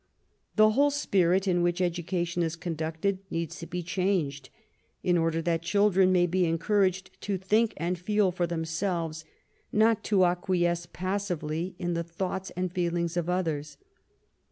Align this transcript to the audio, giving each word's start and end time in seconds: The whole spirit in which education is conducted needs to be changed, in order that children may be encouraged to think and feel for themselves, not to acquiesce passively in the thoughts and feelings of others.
The 0.55 0.71
whole 0.71 0.89
spirit 0.89 1.47
in 1.47 1.61
which 1.61 1.79
education 1.79 2.41
is 2.41 2.55
conducted 2.55 3.19
needs 3.29 3.59
to 3.59 3.67
be 3.67 3.83
changed, 3.83 4.49
in 5.03 5.15
order 5.15 5.43
that 5.43 5.61
children 5.61 6.11
may 6.11 6.25
be 6.25 6.45
encouraged 6.45 7.11
to 7.21 7.37
think 7.37 7.75
and 7.77 7.99
feel 7.99 8.31
for 8.31 8.47
themselves, 8.47 9.25
not 9.71 10.03
to 10.05 10.25
acquiesce 10.25 10.87
passively 10.91 11.75
in 11.77 11.93
the 11.93 12.03
thoughts 12.03 12.49
and 12.57 12.73
feelings 12.73 13.15
of 13.15 13.29
others. 13.29 13.77